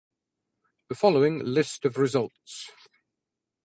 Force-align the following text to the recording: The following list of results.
The 0.89 0.95
following 0.95 1.45
list 1.45 1.85
of 1.85 1.99
results. 1.99 2.71